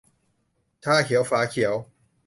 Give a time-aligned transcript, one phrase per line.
[0.83, 1.73] 'ชาเขียวฝาเขียว